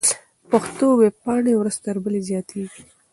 پښتو 0.49 0.85
ويبپاڼې 0.99 1.53
ورځ 1.57 1.75
تر 1.85 1.95
بلې 2.03 2.19
زياتېږي. 2.29 2.81